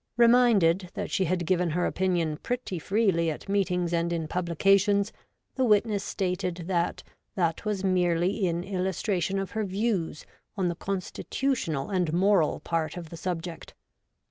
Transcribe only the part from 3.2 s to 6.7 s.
at meetings and in publications, the witness stated